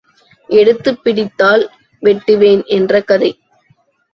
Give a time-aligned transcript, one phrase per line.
[0.49, 1.63] எடுத்துப் பிடித்தால்
[2.01, 3.31] வெட்டுவேன் என்ற கதை.